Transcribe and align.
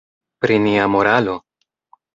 Pri 0.45 0.55
nia 0.63 0.89
moralo? 0.95 1.39